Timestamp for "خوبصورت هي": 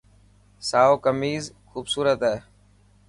1.69-2.37